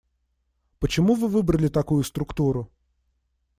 Почему 0.79 1.13
вы 1.13 1.27
выбрали 1.27 1.67
такую 1.67 2.03
структуру? 2.03 2.71